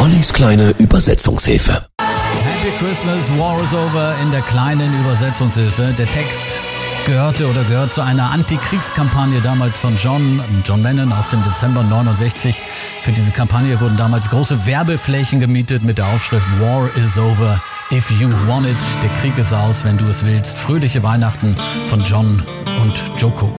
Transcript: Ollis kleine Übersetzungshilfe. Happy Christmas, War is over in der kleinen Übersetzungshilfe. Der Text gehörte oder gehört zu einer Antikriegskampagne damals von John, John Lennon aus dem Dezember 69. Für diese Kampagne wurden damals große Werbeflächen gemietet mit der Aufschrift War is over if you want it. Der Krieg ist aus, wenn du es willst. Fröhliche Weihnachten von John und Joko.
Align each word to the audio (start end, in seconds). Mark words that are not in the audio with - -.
Ollis 0.00 0.32
kleine 0.32 0.70
Übersetzungshilfe. 0.78 1.86
Happy 2.00 2.72
Christmas, 2.78 3.18
War 3.38 3.62
is 3.62 3.74
over 3.74 4.14
in 4.22 4.30
der 4.30 4.40
kleinen 4.40 4.88
Übersetzungshilfe. 5.00 5.94
Der 5.98 6.10
Text 6.10 6.42
gehörte 7.04 7.46
oder 7.46 7.62
gehört 7.64 7.92
zu 7.92 8.00
einer 8.00 8.30
Antikriegskampagne 8.30 9.42
damals 9.42 9.78
von 9.78 9.94
John, 9.98 10.40
John 10.64 10.82
Lennon 10.82 11.12
aus 11.12 11.28
dem 11.28 11.44
Dezember 11.44 11.82
69. 11.82 12.62
Für 13.02 13.12
diese 13.12 13.30
Kampagne 13.30 13.78
wurden 13.78 13.98
damals 13.98 14.30
große 14.30 14.64
Werbeflächen 14.64 15.38
gemietet 15.38 15.82
mit 15.82 15.98
der 15.98 16.06
Aufschrift 16.06 16.46
War 16.60 16.88
is 16.96 17.18
over 17.18 17.60
if 17.92 18.10
you 18.10 18.30
want 18.46 18.66
it. 18.66 18.78
Der 19.02 19.10
Krieg 19.20 19.36
ist 19.36 19.52
aus, 19.52 19.84
wenn 19.84 19.98
du 19.98 20.06
es 20.06 20.24
willst. 20.24 20.56
Fröhliche 20.56 21.02
Weihnachten 21.02 21.54
von 21.88 22.00
John 22.00 22.42
und 22.80 23.20
Joko. 23.20 23.54